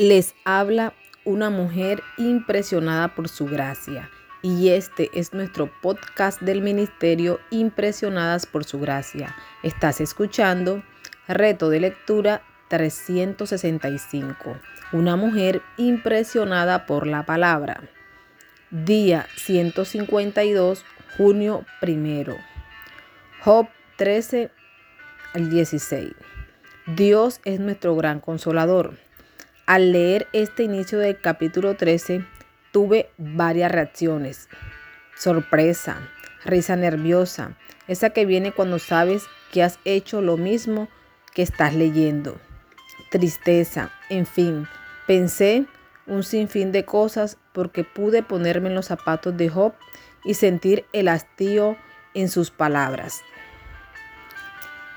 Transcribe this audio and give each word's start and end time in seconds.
Les 0.00 0.34
habla 0.46 0.94
una 1.26 1.50
mujer 1.50 2.02
impresionada 2.16 3.14
por 3.14 3.28
su 3.28 3.44
gracia 3.44 4.08
y 4.40 4.70
este 4.70 5.10
es 5.12 5.34
nuestro 5.34 5.70
podcast 5.82 6.40
del 6.40 6.62
ministerio 6.62 7.38
Impresionadas 7.50 8.46
por 8.46 8.64
su 8.64 8.80
gracia. 8.80 9.36
Estás 9.62 10.00
escuchando 10.00 10.82
Reto 11.28 11.68
de 11.68 11.80
Lectura 11.80 12.40
365. 12.68 14.56
Una 14.92 15.16
mujer 15.16 15.60
impresionada 15.76 16.86
por 16.86 17.06
la 17.06 17.26
palabra. 17.26 17.82
Día 18.70 19.26
152, 19.36 20.82
junio 21.18 21.66
primero. 21.78 22.38
Job 23.44 23.68
13 23.96 24.50
al 25.34 25.50
16. 25.50 26.14
Dios 26.86 27.42
es 27.44 27.60
nuestro 27.60 27.94
gran 27.96 28.20
consolador. 28.20 29.09
Al 29.70 29.92
leer 29.92 30.26
este 30.32 30.64
inicio 30.64 30.98
del 30.98 31.20
capítulo 31.20 31.76
13, 31.76 32.26
tuve 32.72 33.08
varias 33.18 33.70
reacciones. 33.70 34.48
Sorpresa, 35.16 36.08
risa 36.44 36.74
nerviosa, 36.74 37.56
esa 37.86 38.10
que 38.10 38.26
viene 38.26 38.50
cuando 38.50 38.80
sabes 38.80 39.26
que 39.52 39.62
has 39.62 39.78
hecho 39.84 40.22
lo 40.22 40.36
mismo 40.36 40.88
que 41.34 41.42
estás 41.42 41.72
leyendo. 41.72 42.36
Tristeza, 43.12 43.92
en 44.08 44.26
fin, 44.26 44.66
pensé 45.06 45.66
un 46.08 46.24
sinfín 46.24 46.72
de 46.72 46.84
cosas 46.84 47.36
porque 47.52 47.84
pude 47.84 48.24
ponerme 48.24 48.70
en 48.70 48.74
los 48.74 48.86
zapatos 48.86 49.36
de 49.36 49.50
Job 49.50 49.74
y 50.24 50.34
sentir 50.34 50.84
el 50.92 51.06
hastío 51.06 51.76
en 52.14 52.28
sus 52.28 52.50
palabras. 52.50 53.20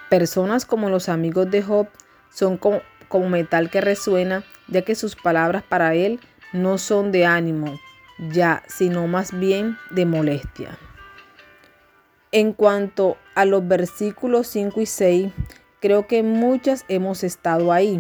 Personas 0.10 0.66
como 0.66 0.90
los 0.90 1.10
amigos 1.10 1.52
de 1.52 1.62
Job 1.62 1.90
son 2.32 2.58
como, 2.58 2.82
como 3.14 3.30
metal 3.30 3.70
que 3.70 3.80
resuena 3.80 4.44
ya 4.68 4.82
que 4.82 4.96
sus 4.96 5.16
palabras 5.16 5.62
para 5.62 5.94
él 5.94 6.20
no 6.52 6.80
son 6.80 7.12
de 7.12 7.28
ánimo, 7.28 7.80
ya, 8.18 8.64
sino 8.66 9.06
más 9.06 9.38
bien 9.40 9.78
de 9.92 10.08
molestia. 10.08 10.80
En 12.32 12.54
cuanto 12.54 13.18
a 13.36 13.46
los 13.46 13.68
versículos 13.68 14.48
5 14.48 14.82
y 14.82 14.86
6, 14.88 15.32
creo 15.80 16.08
que 16.08 16.24
muchas 16.24 16.86
hemos 16.88 17.24
estado 17.24 17.72
ahí, 17.72 18.00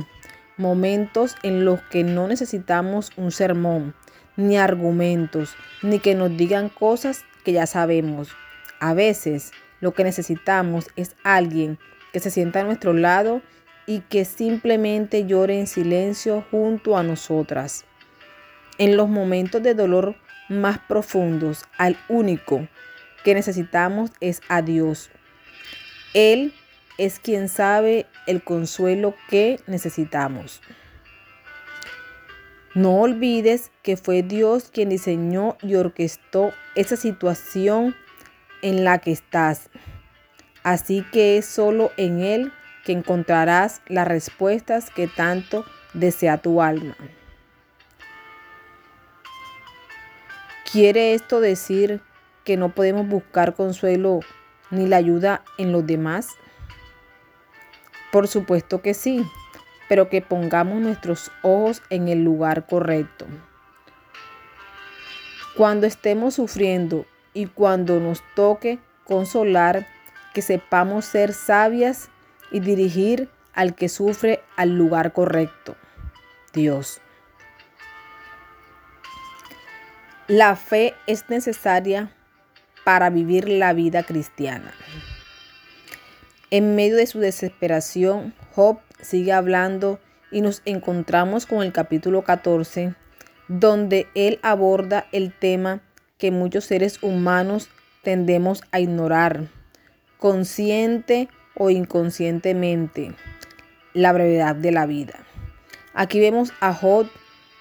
momentos 0.58 1.36
en 1.44 1.64
los 1.64 1.80
que 1.84 2.04
no 2.04 2.28
necesitamos 2.28 3.12
un 3.16 3.32
sermón, 3.32 3.94
ni 4.36 4.58
argumentos, 4.58 5.56
ni 5.84 6.00
que 6.00 6.16
nos 6.16 6.36
digan 6.36 6.70
cosas 6.70 7.24
que 7.46 7.52
ya 7.52 7.68
sabemos. 7.68 8.30
A 8.80 8.96
veces 8.96 9.52
lo 9.80 9.94
que 9.94 10.04
necesitamos 10.04 10.88
es 10.96 11.16
alguien 11.24 11.78
que 12.14 12.20
se 12.20 12.32
sienta 12.32 12.62
a 12.62 12.64
nuestro 12.64 12.94
lado 12.94 13.44
y 13.86 14.00
que 14.02 14.26
simplemente 14.26 15.26
llore 15.26 15.60
en 15.60 15.68
silencio 15.68 16.46
junto 16.52 16.98
a 16.98 17.04
nosotras. 17.04 17.86
En 18.78 18.98
los 18.98 19.10
momentos 19.10 19.62
de 19.62 19.74
dolor 19.74 20.16
más 20.50 20.80
profundos, 20.80 21.66
al 21.78 21.98
único 22.10 22.68
que 23.24 23.34
necesitamos 23.34 24.12
es 24.20 24.42
a 24.50 24.62
Dios. 24.62 25.10
Él 26.14 26.54
es 26.98 27.20
quien 27.20 27.50
sabe 27.50 28.06
el 28.28 28.44
consuelo 28.44 29.16
que 29.30 29.60
necesitamos. 29.68 30.62
No 32.76 33.02
olvides 33.02 33.72
que 33.84 33.98
fue 33.98 34.24
Dios 34.24 34.70
quien 34.74 34.90
diseñó 34.90 35.58
y 35.62 35.76
orquestó 35.76 36.52
esa 36.76 36.96
situación 36.96 37.96
en 38.64 38.84
la 38.84 38.98
que 38.98 39.12
estás. 39.12 39.70
Así 40.64 41.06
que 41.12 41.38
es 41.38 41.46
solo 41.46 41.92
en 41.98 42.22
Él 42.22 42.52
que 42.84 42.92
encontrarás 42.92 43.82
las 43.88 44.08
respuestas 44.08 44.90
que 44.90 45.08
tanto 45.08 45.66
desea 45.94 46.38
tu 46.38 46.62
alma. 46.62 46.96
¿Quiere 50.72 51.14
esto 51.14 51.40
decir 51.40 52.02
que 52.44 52.58
no 52.58 52.70
podemos 52.70 53.08
buscar 53.08 53.54
consuelo 53.54 54.22
ni 54.72 54.88
la 54.88 54.98
ayuda 54.98 55.44
en 55.58 55.72
los 55.72 55.86
demás? 55.86 56.30
Por 58.12 58.28
supuesto 58.28 58.82
que 58.82 58.94
sí, 58.94 59.26
pero 59.88 60.10
que 60.10 60.22
pongamos 60.22 60.82
nuestros 60.82 61.32
ojos 61.42 61.82
en 61.90 62.08
el 62.08 62.24
lugar 62.24 62.66
correcto. 62.66 63.28
Cuando 65.56 65.86
estemos 65.86 66.34
sufriendo 66.36 67.06
y 67.34 67.46
cuando 67.46 68.00
nos 68.00 68.24
toque 68.36 68.80
consolar, 69.04 69.86
que 70.34 70.42
sepamos 70.42 71.06
ser 71.06 71.34
sabias 71.34 72.10
y 72.54 72.62
dirigir 72.62 73.28
al 73.54 73.76
que 73.76 73.90
sufre 73.90 74.42
al 74.56 74.78
lugar 74.78 75.12
correcto, 75.12 75.76
Dios. 76.54 77.02
La 80.28 80.56
fe 80.56 80.94
es 81.06 81.30
necesaria 81.30 82.16
para 82.86 83.10
vivir 83.10 83.50
la 83.50 83.74
vida 83.74 84.04
cristiana. 84.04 84.74
En 86.50 86.76
medio 86.76 86.96
de 86.96 87.08
su 87.08 87.20
desesperación, 87.20 88.34
Job 88.54 88.80
sigue 89.02 89.34
hablando 89.34 90.00
y 90.32 90.42
nos 90.42 90.62
encontramos 90.66 91.46
con 91.46 91.64
el 91.64 91.74
capítulo 91.74 92.24
14, 92.24 92.94
donde 93.48 94.08
él 94.16 94.40
aborda 94.44 95.08
el 95.12 95.34
tema 95.34 95.82
que 96.18 96.32
muchos 96.32 96.66
seres 96.66 97.02
humanos 97.02 97.70
tendemos 98.04 98.62
a 98.72 98.80
ignorar, 98.80 99.48
consciente 100.18 101.28
o 101.56 101.70
inconscientemente 101.70 103.14
la 103.94 104.12
brevedad 104.12 104.56
de 104.56 104.72
la 104.72 104.86
vida. 104.86 105.20
Aquí 105.94 106.20
vemos 106.20 106.54
a 106.60 106.74
Job 106.74 107.08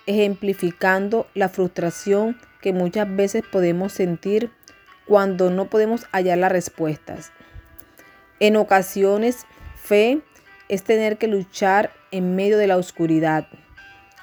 ejemplificando 0.06 1.26
la 1.34 1.48
frustración 1.48 2.38
que 2.60 2.72
muchas 2.72 3.14
veces 3.14 3.42
podemos 3.50 3.92
sentir 3.92 4.50
cuando 5.06 5.50
no 5.50 5.69
podemos 5.69 6.06
hallar 6.12 6.38
las 6.38 6.53
respuestas. 6.53 7.32
En 8.41 8.56
ocasiones, 8.56 9.47
fe 9.76 10.20
es 10.69 10.82
tener 10.82 11.19
que 11.19 11.28
luchar 11.28 11.92
en 12.10 12.34
medio 12.34 12.56
de 12.56 12.66
la 12.66 12.76
oscuridad, 12.76 13.47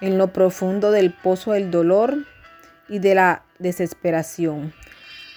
en 0.01 0.17
lo 0.17 0.33
profundo 0.33 0.91
del 0.91 1.13
pozo 1.13 1.51
del 1.51 1.69
dolor 1.69 2.25
y 2.87 2.99
de 2.99 3.15
la 3.15 3.43
desesperación, 3.59 4.73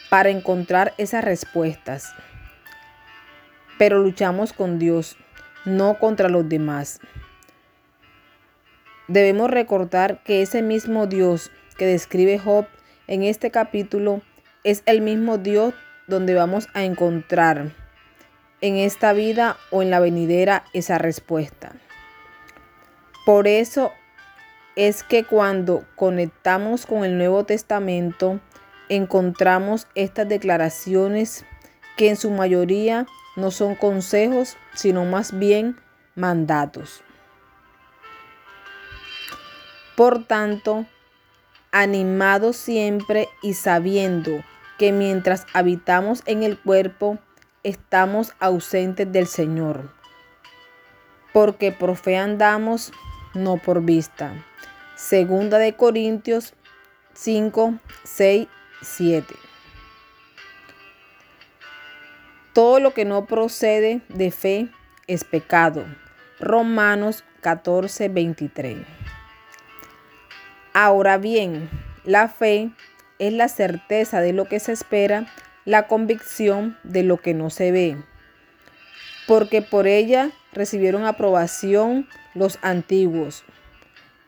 para 0.09 0.31
encontrar 0.31 0.94
esas 0.97 1.25
respuestas 1.25 2.14
pero 3.82 3.98
luchamos 3.98 4.53
con 4.53 4.78
Dios, 4.78 5.16
no 5.65 5.98
contra 5.98 6.28
los 6.28 6.48
demás. 6.48 7.00
Debemos 9.09 9.50
recordar 9.50 10.22
que 10.22 10.41
ese 10.41 10.62
mismo 10.62 11.09
Dios 11.09 11.50
que 11.76 11.87
describe 11.87 12.38
Job 12.38 12.66
en 13.09 13.25
este 13.25 13.50
capítulo 13.50 14.22
es 14.62 14.84
el 14.87 15.00
mismo 15.00 15.37
Dios 15.37 15.75
donde 16.06 16.32
vamos 16.32 16.69
a 16.75 16.84
encontrar 16.84 17.72
en 18.60 18.76
esta 18.76 19.12
vida 19.15 19.56
o 19.72 19.82
en 19.82 19.91
la 19.91 19.99
venidera 19.99 20.62
esa 20.72 20.99
respuesta. 20.99 21.72
Por 23.26 23.49
eso 23.49 23.91
es 24.76 25.03
que 25.03 25.25
cuando 25.25 25.84
conectamos 25.97 26.87
con 26.87 27.04
el 27.04 27.19
Nuevo 27.19 27.43
Testamento, 27.47 28.38
encontramos 28.88 29.88
estas 29.97 30.28
declaraciones 30.28 31.44
que 31.97 32.10
en 32.10 32.16
su 32.16 32.31
mayoría 32.31 33.09
no 33.37 33.50
son 33.50 33.75
consejos, 33.75 34.56
sino 34.75 35.04
más 35.04 35.38
bien 35.38 35.81
mandatos. 36.15 37.03
Por 39.97 40.25
tanto, 40.25 40.87
animados 41.70 42.56
siempre 42.56 43.28
y 43.43 43.54
sabiendo 43.54 44.43
que 44.78 44.93
mientras 44.93 45.47
habitamos 45.53 46.22
en 46.26 46.43
el 46.43 46.59
cuerpo, 46.59 47.19
estamos 47.62 48.32
ausentes 48.41 49.10
del 49.12 49.26
Señor. 49.26 49.93
Porque 51.32 51.72
por 51.72 51.97
fe 51.97 52.16
andamos, 52.16 52.93
no 53.34 53.56
por 53.56 53.82
vista. 53.82 54.44
Segunda 54.96 55.58
de 55.58 55.75
Corintios 55.75 56.55
5, 57.14 57.75
6, 58.05 58.49
7. 58.82 59.42
Todo 62.52 62.81
lo 62.81 62.93
que 62.93 63.06
no 63.06 63.25
procede 63.25 64.02
de 64.10 64.31
fe 64.31 64.69
es 65.06 65.25
pecado. 65.25 65.87
Romanos 66.38 67.25
14, 67.40 68.10
23. 68.10 68.76
Ahora 70.75 71.16
bien, 71.16 71.70
la 72.04 72.28
fe 72.28 72.70
es 73.19 73.32
la 73.32 73.49
certeza 73.49 74.20
de 74.20 74.34
lo 74.34 74.44
que 74.44 74.60
se 74.60 74.72
espera, 74.72 75.32
la 75.64 75.87
convicción 75.87 76.76
de 76.82 77.02
lo 77.02 77.16
que 77.16 77.32
no 77.32 77.49
se 77.49 77.72
ve. 77.72 77.96
Porque 79.26 79.62
por 79.62 79.87
ella 79.87 80.31
recibieron 80.52 81.06
aprobación 81.06 82.06
los 82.34 82.58
antiguos. 82.60 83.44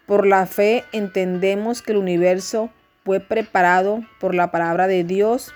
Por 0.06 0.26
la 0.26 0.46
fe 0.46 0.84
entendemos 0.92 1.82
que 1.82 1.92
el 1.92 1.98
universo 1.98 2.70
fue 3.04 3.20
preparado 3.20 4.00
por 4.18 4.34
la 4.34 4.50
palabra 4.50 4.86
de 4.86 5.04
Dios, 5.04 5.52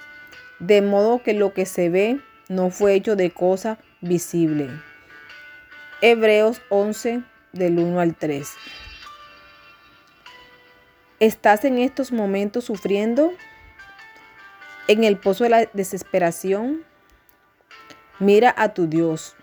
de 0.59 0.83
modo 0.83 1.23
que 1.23 1.33
lo 1.33 1.55
que 1.55 1.65
se 1.65 1.89
ve 1.89 2.21
no 2.49 2.71
fue 2.71 2.95
hecho 2.95 3.15
de 3.15 3.31
cosa 3.31 3.79
visible. 4.01 4.71
Hebreos 6.01 6.63
11 6.71 7.23
del 7.53 7.79
1 7.79 8.01
al 8.01 8.15
3. 8.15 8.49
¿Estás 11.21 11.65
en 11.65 11.79
estos 11.79 12.13
momentos 12.13 12.65
sufriendo? 12.65 13.33
¿En 14.87 15.05
el 15.05 15.19
pozo 15.19 15.45
de 15.45 15.51
la 15.51 15.65
desesperación? 15.73 16.85
Mira 18.19 18.55
a 18.57 18.73
tu 18.73 18.87
Dios. 18.87 19.37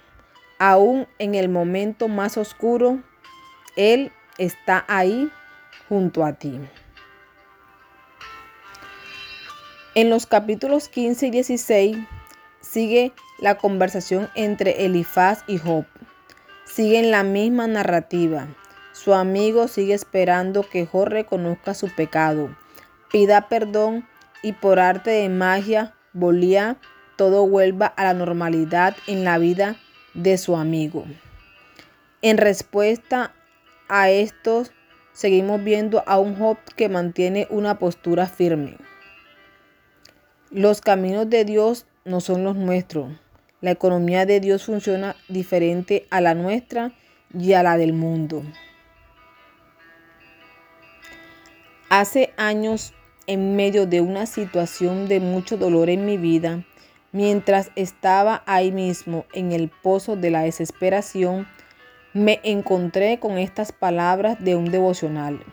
Aún 0.57 1.07
en 1.19 1.35
el 1.35 1.49
momento 1.49 2.07
más 2.07 2.37
oscuro, 2.37 3.03
Él 3.75 4.11
está 4.37 4.85
ahí 4.87 5.29
junto 5.89 6.25
a 6.25 6.33
ti. 6.33 6.59
En 9.93 10.09
los 10.09 10.25
capítulos 10.25 10.89
15 10.89 11.27
y 11.27 11.31
16 11.31 11.97
sigue 12.65 13.13
la 13.39 13.57
conversación 13.57 14.29
entre 14.35 14.85
Elifaz 14.85 15.43
y 15.47 15.57
Job. 15.57 15.85
Siguen 16.65 17.11
la 17.11 17.23
misma 17.23 17.67
narrativa. 17.67 18.47
Su 18.93 19.13
amigo 19.13 19.67
sigue 19.67 19.93
esperando 19.93 20.67
que 20.67 20.85
Job 20.85 21.07
reconozca 21.07 21.73
su 21.73 21.93
pecado, 21.93 22.55
pida 23.11 23.47
perdón 23.47 24.07
y 24.41 24.53
por 24.53 24.79
arte 24.79 25.11
de 25.11 25.29
magia, 25.29 25.93
volía, 26.13 26.77
todo 27.17 27.47
vuelva 27.47 27.87
a 27.87 28.03
la 28.03 28.13
normalidad 28.13 28.95
en 29.07 29.23
la 29.23 29.37
vida 29.37 29.75
de 30.13 30.37
su 30.37 30.55
amigo. 30.55 31.05
En 32.21 32.37
respuesta 32.37 33.33
a 33.87 34.09
esto, 34.09 34.65
seguimos 35.13 35.63
viendo 35.63 36.03
a 36.07 36.17
un 36.17 36.35
Job 36.37 36.57
que 36.75 36.89
mantiene 36.89 37.47
una 37.49 37.77
postura 37.77 38.25
firme. 38.27 38.77
Los 40.51 40.81
caminos 40.81 41.29
de 41.29 41.43
Dios 41.43 41.85
no 42.05 42.21
son 42.21 42.43
los 42.43 42.55
nuestros. 42.55 43.11
La 43.61 43.71
economía 43.71 44.25
de 44.27 44.39
Dios 44.39 44.63
funciona 44.63 45.15
diferente 45.27 46.05
a 46.11 46.21
la 46.21 46.35
nuestra 46.35 46.93
y 47.37 47.53
a 47.53 47.63
la 47.63 47.77
del 47.77 47.93
mundo. 47.93 48.43
Hace 51.89 52.31
años, 52.37 52.93
en 53.27 53.55
medio 53.55 53.87
de 53.87 54.01
una 54.01 54.27
situación 54.27 55.07
de 55.07 55.19
mucho 55.19 55.57
dolor 55.57 55.89
en 55.89 56.05
mi 56.05 56.17
vida, 56.17 56.63
mientras 57.11 57.71
estaba 57.75 58.43
ahí 58.45 58.71
mismo 58.71 59.25
en 59.33 59.51
el 59.51 59.69
pozo 59.69 60.15
de 60.15 60.29
la 60.29 60.41
desesperación, 60.41 61.47
me 62.13 62.39
encontré 62.43 63.19
con 63.19 63.37
estas 63.37 63.71
palabras 63.71 64.37
de 64.43 64.55
un 64.55 64.65
devocional. 64.71 65.43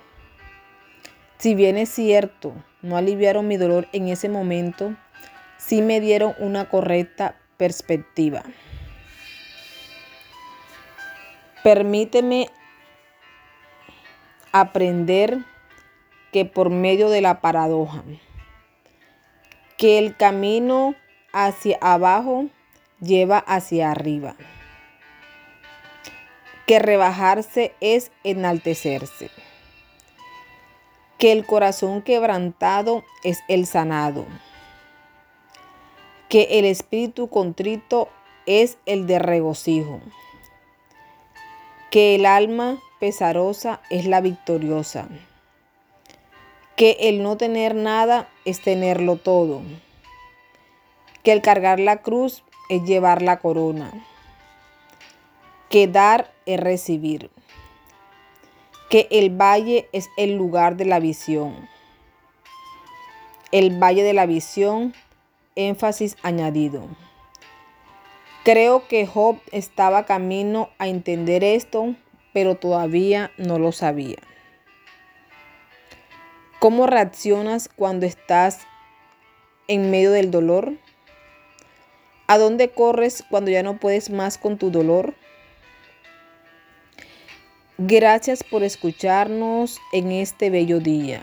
Si 1.39 1.55
bien 1.55 1.77
es 1.77 1.89
cierto, 1.89 2.53
no 2.83 2.97
aliviaron 2.97 3.49
mi 3.49 3.57
dolor 3.57 3.89
en 3.93 4.09
ese 4.09 4.29
momento, 4.29 4.95
sí 5.65 5.81
me 5.81 6.01
dieron 6.01 6.35
una 6.39 6.69
correcta 6.69 7.37
perspectiva. 7.57 8.43
Permíteme 11.63 12.49
aprender 14.51 15.39
que 16.33 16.45
por 16.45 16.71
medio 16.71 17.09
de 17.09 17.21
la 17.21 17.41
paradoja, 17.41 18.03
que 19.79 19.99
el 19.99 20.17
camino 20.17 20.95
hacia 21.33 21.79
abajo 21.81 22.47
lleva 23.01 23.39
hacia 23.39 23.91
arriba, 23.91 24.35
que 26.67 26.81
rebajarse 26.81 27.75
es 27.81 28.11
enaltecerse, 28.25 29.31
que 31.19 31.33
el 31.33 31.47
corazón 31.47 32.03
quebrantado 32.03 33.05
es 33.23 33.41
el 33.49 33.67
sanado, 33.67 34.27
que 36.33 36.59
el 36.59 36.65
espíritu 36.65 37.29
contrito 37.29 38.09
es 38.47 38.79
el 38.87 39.07
de 39.07 39.19
regocijo, 39.19 40.01
que 41.91 42.15
el 42.15 42.25
alma 42.25 42.79
pesarosa 42.99 43.83
es 43.91 44.07
la 44.07 44.23
victoriosa 44.23 45.09
que 46.83 46.97
el 47.01 47.23
no 47.23 47.37
tener 47.37 47.77
nada 47.77 48.29
es 48.45 48.61
tenerlo 48.61 49.17
todo, 49.17 49.63
que 51.23 51.31
el 51.31 51.43
cargar 51.43 51.79
la 51.79 51.99
cruz 51.99 52.43
es 52.71 52.83
llevar 52.83 53.23
la 53.23 53.39
corona, 53.39 53.93
que 55.69 55.87
dar 55.87 56.33
es 56.45 56.59
recibir, 56.59 57.31
que 58.89 59.07
el 59.13 59.31
valle 59.31 59.89
es 59.93 60.09
el 60.17 60.35
lugar 60.35 60.77
de 60.77 60.87
la 60.87 60.99
visión, 60.99 61.69
el 63.53 63.79
valle 63.79 64.03
de 64.03 64.15
la 64.15 64.27
visión, 64.27 64.93
énfasis 65.55 66.17
añadido. 66.23 66.87
Creo 68.45 68.89
que 68.89 69.07
Job 69.07 69.39
estaba 69.53 70.05
camino 70.05 70.71
a 70.79 70.89
entender 70.89 71.45
esto, 71.45 71.95
pero 72.33 72.57
todavía 72.57 73.31
no 73.37 73.59
lo 73.59 73.73
sabía. 73.73 74.19
¿Cómo 76.59 76.87
reaccionas 76.87 77.69
cuando 77.69 78.07
estás 78.07 78.61
en 79.69 79.91
medio 79.91 80.13
del 80.13 80.31
dolor? 80.31 80.75
¿A 82.27 82.39
dónde 82.39 82.71
corres 82.71 83.25
cuando 83.29 83.51
ya 83.51 83.63
no 83.63 83.79
puedes 83.79 84.11
más 84.11 84.39
con 84.39 84.59
tu 84.59 84.71
dolor? 84.71 85.15
Gracias 87.79 88.45
por 88.45 88.63
escucharnos 88.63 89.81
en 89.93 90.13
este 90.13 90.51
bello 90.51 90.79
día. 90.79 91.23